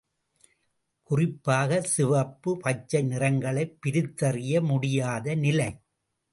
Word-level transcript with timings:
குறிப்பாகச் 1.09 1.83
சிவப்பு, 1.83 2.57
பச்சை 2.57 3.01
நிறங்களைப் 3.03 3.77
பிரித்தறிய 3.81 4.61
முடியாத 4.61 5.35
நிலை. 5.35 5.71